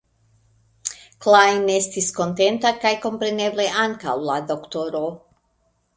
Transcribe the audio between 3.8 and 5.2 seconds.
ankaŭ la doktoro.